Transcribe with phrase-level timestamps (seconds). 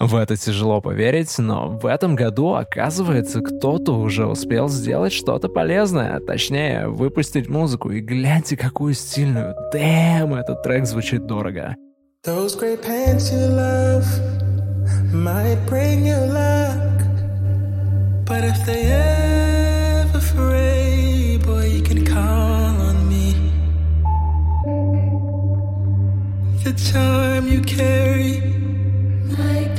[0.00, 6.20] В это тяжело поверить, но в этом году, оказывается, кто-то уже успел сделать что-то полезное,
[6.20, 9.54] точнее, выпустить музыку, и гляньте, какую стильную.
[9.72, 11.76] Дэм, этот трек звучит дорого.
[12.24, 14.06] Those great pants you love
[15.12, 17.02] might bring you luck,
[18.26, 23.34] but if they ever fray, boy, you can call on me.
[26.64, 28.40] The charm you carry
[29.38, 29.69] might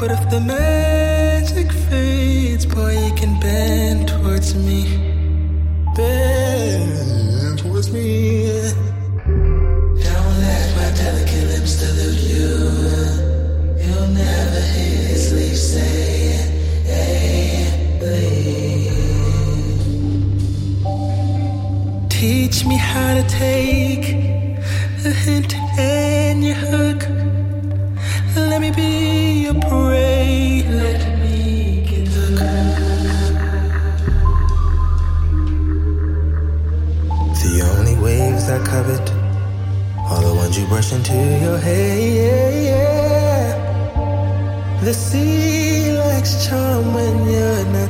[0.00, 4.84] but if the magic fades, boy, you can bend towards me,
[5.94, 8.72] bend towards me.
[10.06, 12.48] Don't let my delicate lips delude you.
[13.84, 16.48] You'll never hear his lips say,
[16.86, 18.88] hey, please.
[22.08, 24.04] Teach me how to take
[25.04, 25.52] a hint
[40.70, 42.70] brush into your hair.
[44.84, 47.89] The sea likes charm when you're not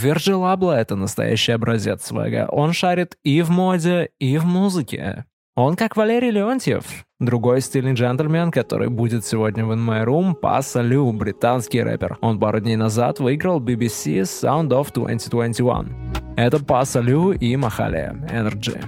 [0.00, 2.48] Virgil Abloh— это настоящий образец свега.
[2.50, 5.26] Он шарит и в моде, и в музыке.
[5.56, 6.84] Он как Валерий Леонтьев.
[7.18, 12.16] Другой стильный джентльмен, который будет сегодня в In My Room, Паса Лю, британский рэпер.
[12.22, 16.14] Он пару дней назад выиграл BBC Sound of 2021.
[16.36, 18.80] Это Паса Лю и Махалия Energy.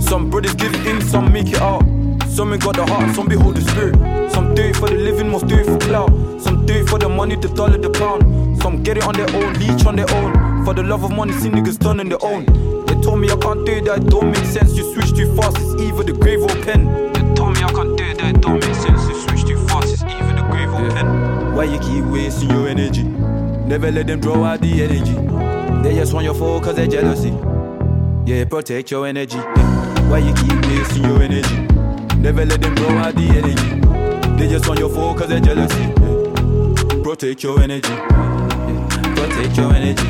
[0.00, 1.97] Some brothers give in, some make it out.
[2.38, 3.96] Some ain't got the heart, some behold the spirit.
[4.30, 6.08] Some do it for the living, most do it for clout.
[6.40, 8.62] Some do it for the money, the dollar, the pound.
[8.62, 10.64] Some get it on their own, leech on their own.
[10.64, 12.46] For the love of money, see niggas turning their own.
[12.86, 14.72] They told me I can't do that, it don't make sense.
[14.76, 16.86] You switch too fast, it's either the grave or pen.
[17.12, 19.08] They told me I can't do that, it don't make sense.
[19.08, 21.56] You switch too fast, it's either the grave or pen.
[21.56, 23.02] Why you keep wasting your energy?
[23.02, 25.82] Never let them draw out the energy.
[25.82, 27.34] They just want your phone cause they're jealousy.
[28.30, 29.38] Yeah, protect your energy.
[29.38, 30.08] Yeah.
[30.08, 31.67] Why you keep wasting your energy?
[32.20, 34.38] Never let them blow out the energy.
[34.38, 35.80] They just want your phone cause they're jealousy.
[35.80, 37.02] Yeah.
[37.02, 37.88] Protect your energy.
[37.88, 39.14] Yeah.
[39.14, 40.08] Protect your energy.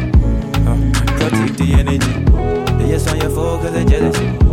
[0.66, 0.76] Uh,
[1.18, 2.82] protect the energy.
[2.82, 4.48] They just want your phone cause they're jealousy.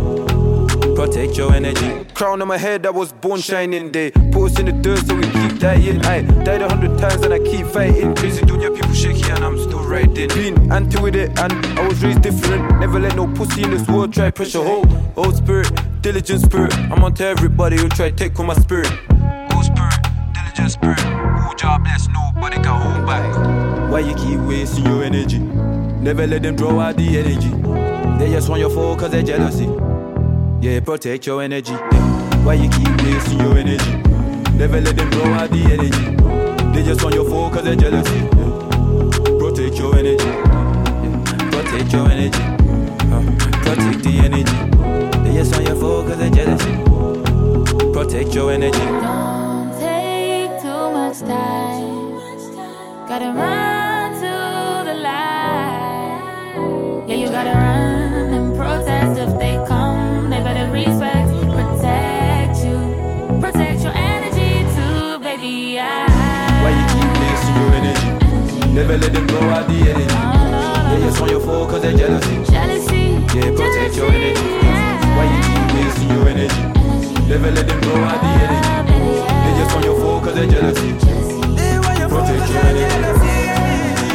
[0.94, 2.04] Protect your energy.
[2.14, 4.10] Crown on my head, I was born shining day.
[4.10, 6.04] Put us in the dirt so we keep dying.
[6.06, 8.14] I died a hundred times and I keep fighting.
[8.16, 10.28] Crazy dunya, people shaky and I'm still riding.
[10.30, 12.80] Clean, anti with it, and I was raised different.
[12.80, 14.62] Never let no pussy in this world try pressure.
[14.62, 15.70] Hold, old spirit,
[16.06, 16.72] diligent spirit.
[16.78, 18.88] I'm on to everybody who try to take on my spirit.
[19.52, 19.98] Old spirit,
[20.32, 21.00] diligent spirit.
[21.00, 23.90] Who job bless, nobody can hold back.
[23.90, 25.40] Why you keep wasting your energy?
[25.40, 27.50] Never let them draw out the energy.
[28.20, 29.64] They just want your phone cause they're jealousy.
[30.60, 31.72] Yeah, protect your energy.
[31.72, 32.44] Yeah.
[32.44, 33.90] Why you keep wasting your energy?
[34.56, 36.72] Never let them draw out the energy.
[36.72, 38.14] They just want your phone cause they're jealousy.
[38.14, 39.38] Yeah.
[39.40, 40.24] Protect your energy.
[40.24, 41.50] Yeah.
[41.50, 42.42] Protect your energy.
[43.10, 43.22] Uh,
[43.64, 44.75] protect the energy.
[45.36, 46.72] Just want your phone cause they're jealousy.
[47.92, 48.78] Protect your energy.
[48.78, 52.16] Don't take too much time.
[53.06, 56.54] Gotta run to the light.
[57.06, 60.30] Yeah, you gotta run and protest if they come.
[60.30, 62.78] They better respect, protect you,
[63.38, 65.78] protect your energy too, baby.
[65.78, 66.08] I,
[66.64, 67.12] Why you keep
[67.60, 68.72] your energy?
[68.72, 70.96] Never let them blow out the energy.
[70.96, 72.50] They just want your phone cause they're jealousy.
[72.50, 73.04] jealousy.
[73.36, 74.85] Yeah, protect your energy.
[75.16, 76.62] Why you keep wasting your energy?
[77.28, 78.72] Never let them blow out the energy.
[79.44, 80.90] They just want your cause they're jealousy.
[82.12, 83.00] Protect your energy.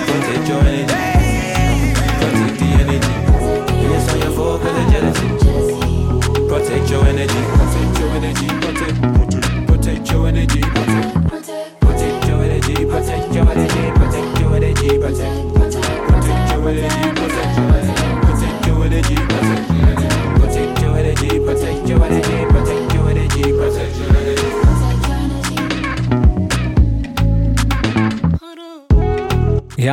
[0.07, 0.97] Protect your energy.
[2.21, 3.13] Protect the energy.
[3.79, 5.27] They just want your cause they're jealousy.
[6.47, 7.41] Protect your energy.
[7.57, 8.47] Protect your energy.
[8.61, 9.67] Protect.
[9.67, 10.11] Protect.
[10.11, 10.61] Your energy.
[10.61, 11.79] Protect.
[11.79, 12.75] Protect your energy.
[12.85, 13.91] Protect your energy.
[13.99, 14.99] Protect your energy.
[14.99, 15.50] Protect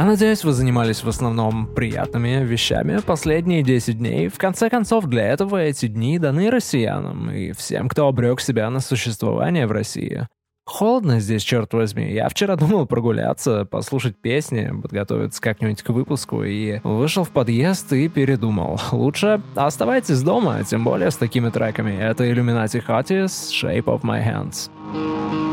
[0.09, 4.29] надеюсь, вы занимались в основном приятными вещами последние 10 дней.
[4.29, 8.81] В конце концов, для этого эти дни даны россиянам и всем, кто обрек себя на
[8.81, 10.27] существование в России.
[10.65, 12.13] Холодно здесь, черт возьми.
[12.13, 18.09] Я вчера думал прогуляться, послушать песни, подготовиться как-нибудь к выпуску и вышел в подъезд и
[18.09, 18.81] передумал.
[18.93, 21.97] Лучше оставайтесь дома, тем более с такими треками.
[21.99, 25.48] Это Illuminati Hotties, Shape of My Hands.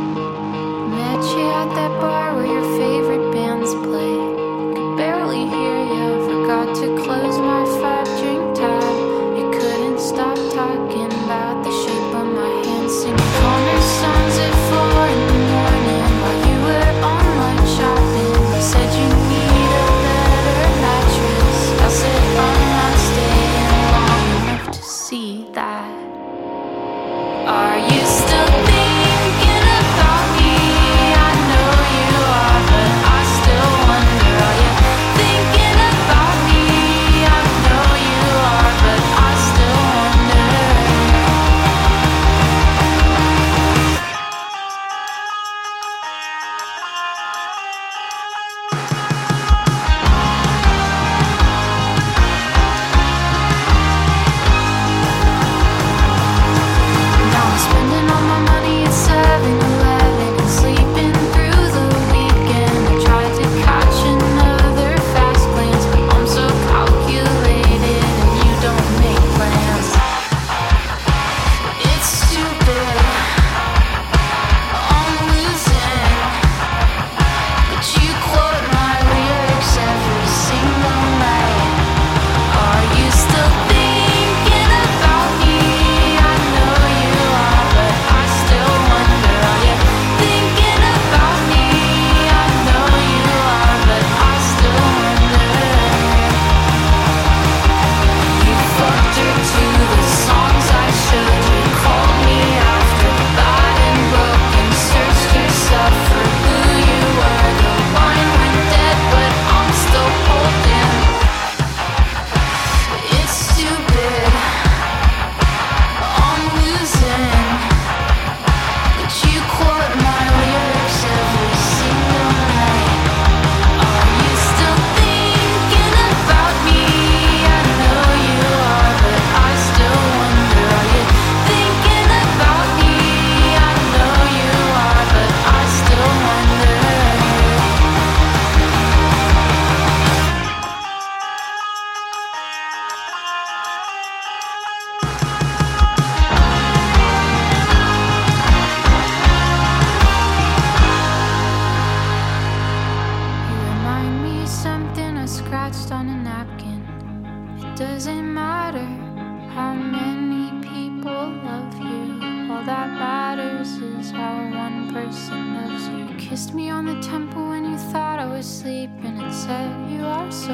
[159.75, 162.51] Many people love you.
[162.51, 165.97] All that matters is how one person loves you.
[166.07, 170.03] You kissed me on the temple when you thought I was sleeping and said you
[170.05, 170.53] are so.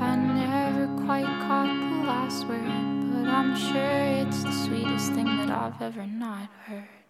[0.00, 2.64] I never quite caught the last word,
[3.12, 7.03] but I'm sure it's the sweetest thing that I've ever not heard.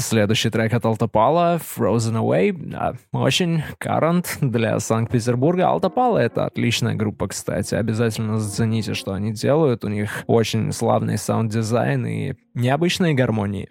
[0.00, 2.96] Следующий трек от Алтопала «Frozen Away».
[3.10, 5.68] Очень current для Санкт-Петербурга.
[5.68, 7.74] Алтопала— это отличная группа, кстати.
[7.74, 9.84] Обязательно зацените, что они делают.
[9.84, 13.70] У них очень славный саунд-дизайн и необычные гармонии.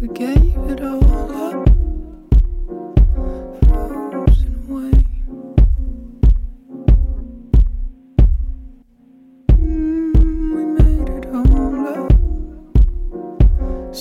[0.00, 1.71] We gave it all up.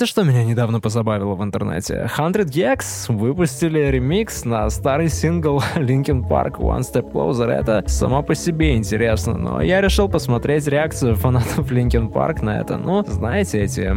[0.00, 2.08] Знаете, что меня недавно позабавило в интернете?
[2.10, 7.50] 100 Gex выпустили ремикс на старый сингл Linkin Park One Step Closer.
[7.50, 12.78] Это само по себе интересно, но я решил посмотреть реакцию фанатов Linkin Park на это.
[12.78, 13.94] Ну, знаете, эти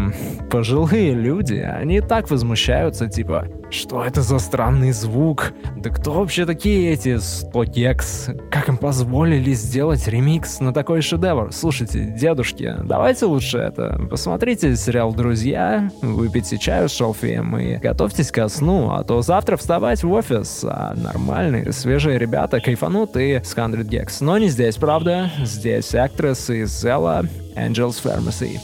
[0.51, 5.53] пожилые люди, они так возмущаются, типа, что это за странный звук?
[5.77, 8.49] Да кто вообще такие эти 100 Gex?
[8.49, 11.51] Как им позволили сделать ремикс на такой шедевр?
[11.51, 13.99] Слушайте, дедушки, давайте лучше это.
[14.09, 20.03] Посмотрите сериал «Друзья», выпейте чаю с шалфеем и готовьтесь ко сну, а то завтра вставать
[20.03, 24.17] в офис, а нормальные, свежие ребята кайфанут и с 100 Gex.
[24.21, 25.31] Но не здесь, правда.
[25.43, 28.59] Здесь актрис из Zella Angels Pharmacy.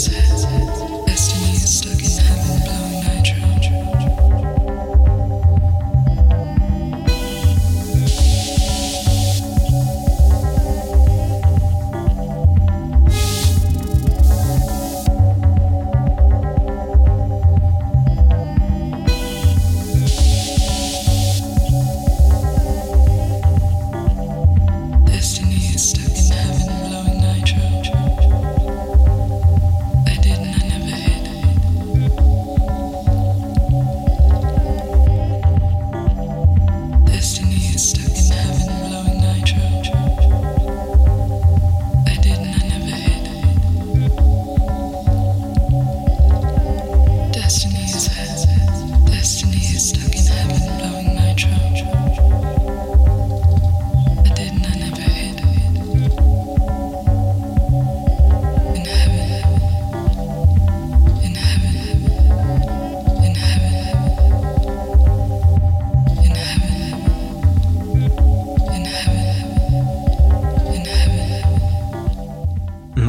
[0.00, 0.39] Destiny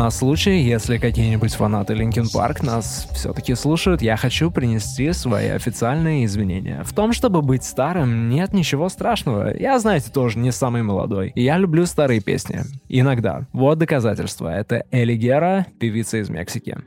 [0.02, 6.26] На случай, если какие-нибудь фанаты Линкин Парк нас все-таки слушают, я хочу принести свои официальные
[6.26, 6.82] извинения.
[6.84, 9.56] В том, чтобы быть старым, нет ничего страшного.
[9.56, 11.32] Я, знаете, тоже не самый молодой.
[11.36, 12.62] Я люблю старые песни.
[12.90, 13.46] Иногда.
[13.54, 14.48] Вот доказательство.
[14.48, 16.80] Это Элли Гера, певица из Мексики.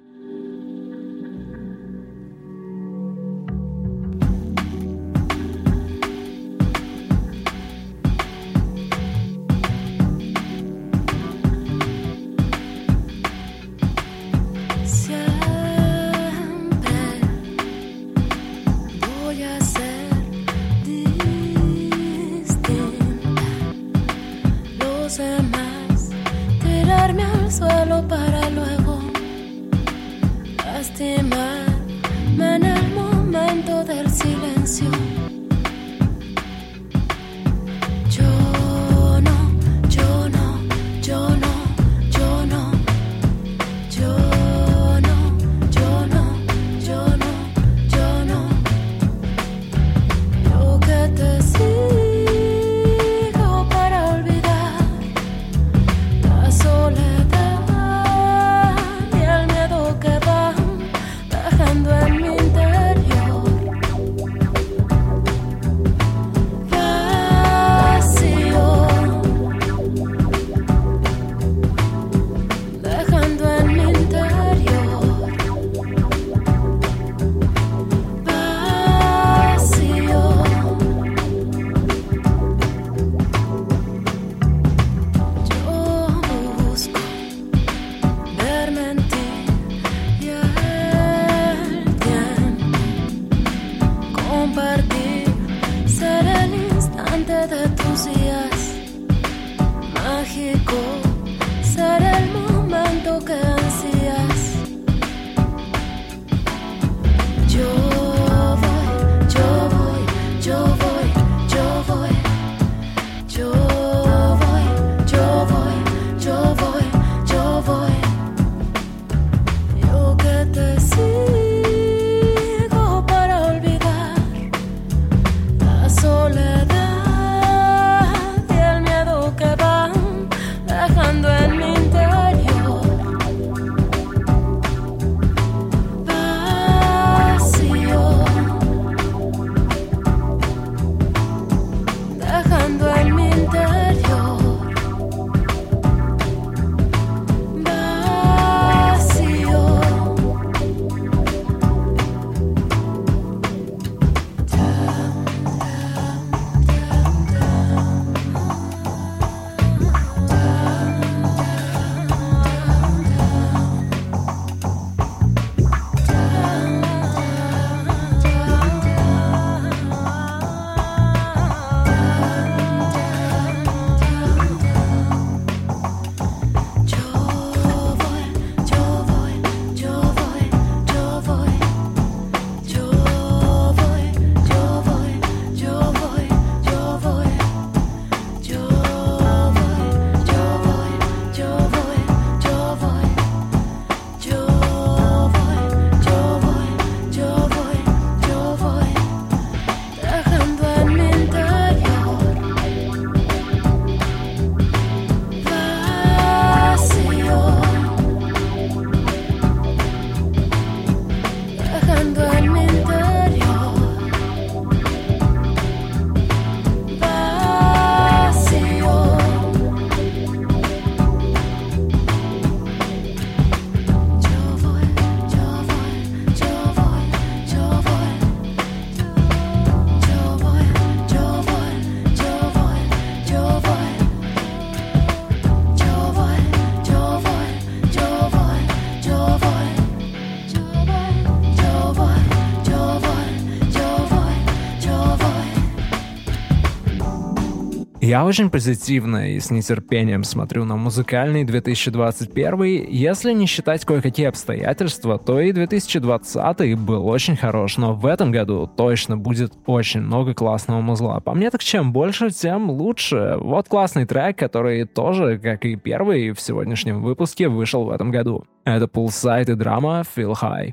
[248.14, 252.86] Я очень позитивно и с нетерпением смотрю на музыкальный 2021.
[252.88, 258.70] Если не считать кое-какие обстоятельства, то и 2020 был очень хорош, но в этом году
[258.76, 261.18] точно будет очень много классного музла.
[261.18, 263.34] По мне так чем больше, тем лучше.
[263.40, 268.44] Вот классный трек, который тоже, как и первый в сегодняшнем выпуске, вышел в этом году.
[268.64, 270.72] Это Pulsite и драма Feel High.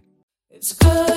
[0.53, 1.10] It's good.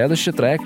[0.00, 0.62] Следующий трек,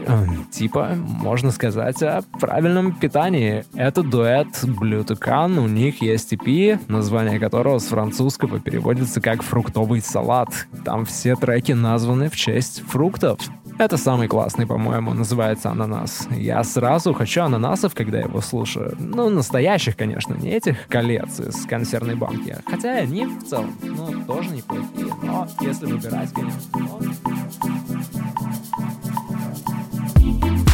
[0.52, 3.64] типа, можно сказать о правильном питании.
[3.74, 10.02] Это дуэт Blue Toucan, у них есть EP, название которого с французского переводится как «фруктовый
[10.02, 10.50] салат».
[10.84, 13.40] Там все треки названы в честь фруктов.
[13.76, 16.28] Это самый классный, по-моему, называется «Ананас».
[16.30, 18.94] Я сразу хочу ананасов, когда его слушаю.
[19.00, 22.56] Ну, настоящих, конечно, не этих колец из консервной банки.
[22.66, 25.12] Хотя они в целом, ну, тоже неплохие.
[25.24, 27.00] Но если выбирать, конечно, то...
[30.24, 30.73] Feel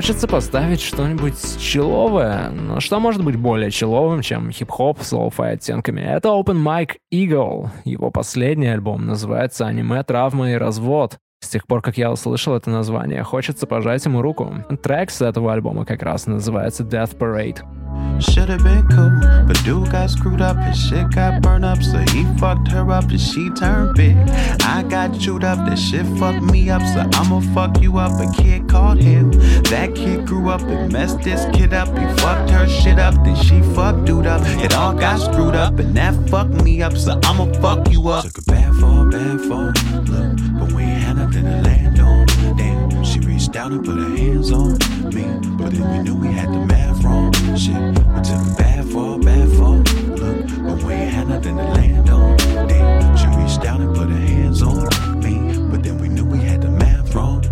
[0.00, 6.00] Хочется поставить что-нибудь человое, но что может быть более человым, чем хип-хоп с лоу-фай оттенками?
[6.00, 7.68] Это Open Mic Eagle.
[7.84, 11.18] Его последний альбом называется «Аниме, травма и развод».
[11.40, 14.64] С тех пор, как я услышал это название, хочется пожать ему руку.
[14.82, 17.58] Трек с этого альбома как раз называется Death Parade.
[18.20, 19.10] Should've been cool,
[19.46, 20.56] but dude got screwed up.
[20.58, 24.16] His shit got burned up, so he fucked her up and she turned big.
[24.62, 28.12] I got chewed up, that shit fucked me up, so I'ma fuck you up.
[28.20, 29.30] A kid called him.
[29.64, 31.88] That kid grew up and messed this kid up.
[31.88, 34.42] He fucked her shit up, then she fucked dude up.
[34.62, 38.24] It all got screwed up, and that fucked me up, so I'ma fuck you up.
[38.24, 39.72] Took a bad fall, bad fall,
[40.04, 42.26] look, but we ain't had nothing to land on.
[42.56, 42.79] Damn,
[43.10, 44.72] she reached down and put her hands on
[45.12, 45.24] me,
[45.56, 47.32] but then we knew we had the math wrong.
[47.56, 49.78] Shit, we took a bad fall, bad fall,
[50.14, 52.36] look, but we ain't had nothing to land on.
[52.68, 54.86] Damn, she reached down and put her hands on
[55.18, 57.42] me, but then we knew we had the math wrong.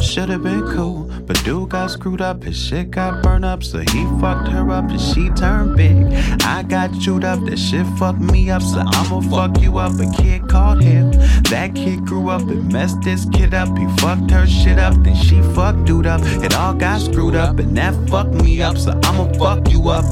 [0.00, 2.42] Should've been cool, but dude got screwed up.
[2.42, 5.94] His shit got burned up, so he fucked her up and she turned big.
[6.42, 9.92] I got chewed up, that shit fucked me up, so I'ma fuck you up.
[10.00, 11.12] A kid called him.
[11.50, 13.68] That kid grew up and messed this kid up.
[13.76, 16.22] He fucked her shit up, then she fucked dude up.
[16.42, 20.04] It all got screwed up, and that fucked me up, so I'ma fuck you up.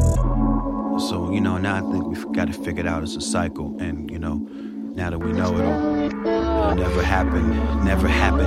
[1.01, 3.75] So, you know, now I think we've got to figure it out as a cycle,
[3.81, 7.51] and, you know, now that we know it'll, it'll never happen,
[7.85, 8.47] never happen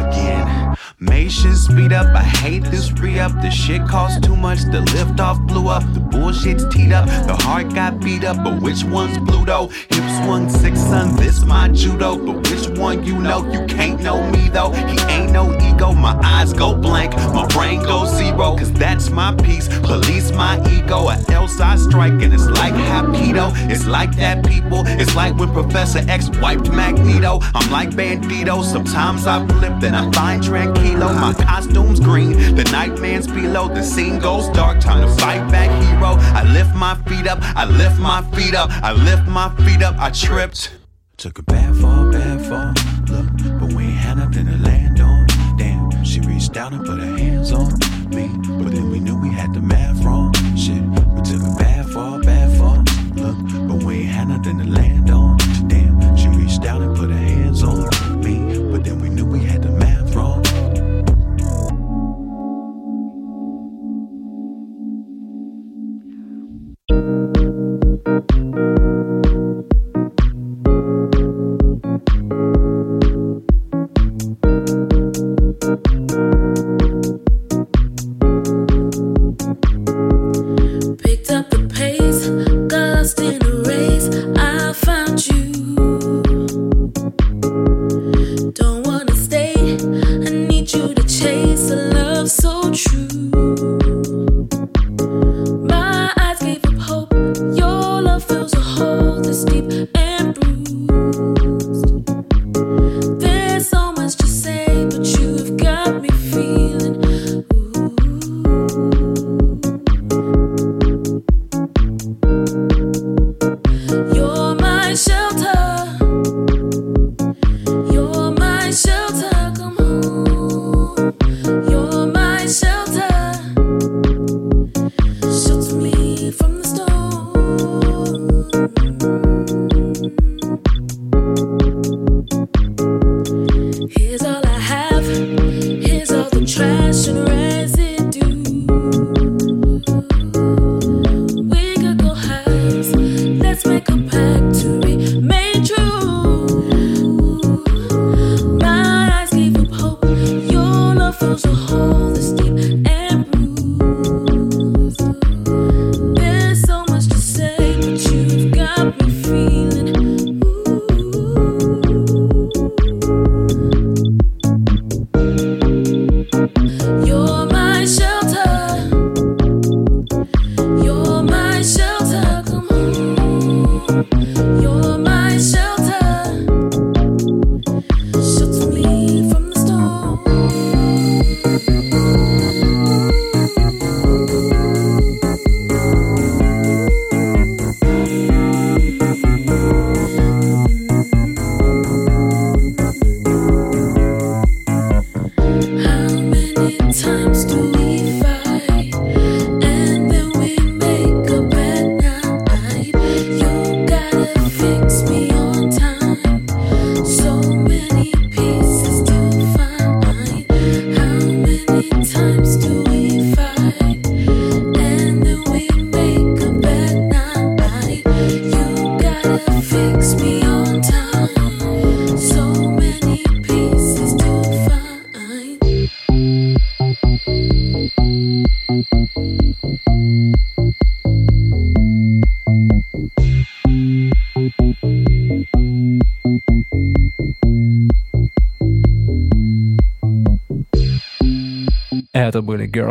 [0.00, 0.65] again.
[0.98, 3.32] Shit speed up, I hate this re up.
[3.42, 5.82] The shit costs too much, the lift off blew up.
[5.92, 8.42] The bullshit's teed up, the heart got beat up.
[8.42, 9.66] But which one's Pluto?
[9.66, 12.16] Hip swung six son, this my judo.
[12.16, 13.44] But which one you know?
[13.52, 14.70] You can't know me though.
[14.70, 18.56] He ain't no ego, my eyes go blank, my brain goes zero.
[18.56, 22.12] Cause that's my piece, police my ego, or else I strike.
[22.12, 24.84] And it's like Hapkido, it's like that people.
[24.86, 27.40] It's like when Professor X wiped Magneto.
[27.54, 30.42] I'm like Bandito, sometimes I flip, then I find
[30.86, 31.20] tranquilo.
[31.20, 34.80] My costume's green, the nightman's below, the scene goes dark.
[34.80, 36.16] Time to fight back, hero.
[36.34, 39.96] I lift my feet up, I lift my feet up, I lift my feet up,
[39.98, 40.72] I tripped.
[41.16, 42.74] Took a bad fall, bad fall.
[43.08, 45.26] Look, but we ain't had nothing to land on.
[45.56, 47.72] Damn, she reached down and put her hands on
[48.10, 48.28] me.
[48.62, 50.34] But then we knew we had the math wrong.
[50.56, 52.84] Shit, we took a bad fall, bad fall.
[53.14, 54.85] Look, but we ain't had nothing to land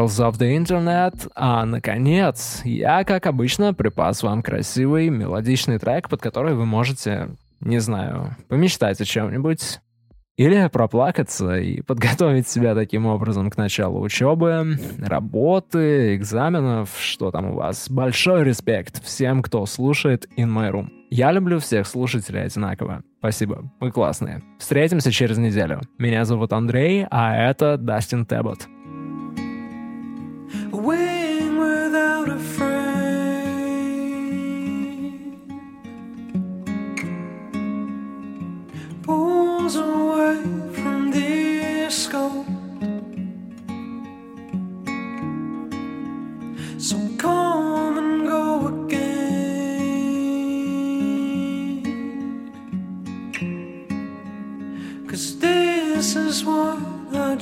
[0.06, 6.22] Girls of the Internet, а наконец, я, как обычно, припас вам красивый мелодичный трек, под
[6.22, 7.30] который вы можете,
[7.60, 9.80] не знаю, помечтать о чем-нибудь,
[10.38, 17.54] или проплакаться и подготовить себя таким образом к началу учебы, работы, экзаменов, что там у
[17.56, 17.90] вас.
[17.90, 20.90] Большой респект всем, кто слушает In My Room.
[21.10, 23.02] Я люблю всех слушателей одинаково.
[23.20, 24.44] Спасибо, вы классные.
[24.60, 25.82] Встретимся через неделю.
[25.98, 28.68] Меня зовут Андрей, а это Дастин Теббот.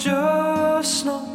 [0.04, 1.33] Just know.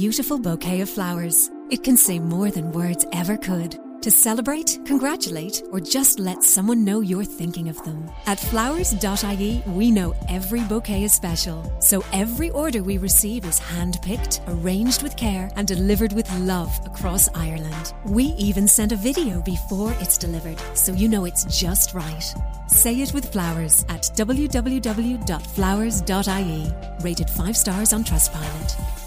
[0.00, 1.50] Beautiful bouquet of flowers.
[1.70, 3.78] It can say more than words ever could.
[4.02, 8.10] To celebrate, congratulate, or just let someone know you're thinking of them.
[8.26, 11.62] At flowers.ie, we know every bouquet is special.
[11.78, 16.76] So every order we receive is hand picked, arranged with care, and delivered with love
[16.84, 17.94] across Ireland.
[18.04, 22.34] We even send a video before it's delivered, so you know it's just right.
[22.66, 25.22] Say it with flowers at www.flowers.ie.
[27.00, 29.03] Rated 5 stars on Trustpilot.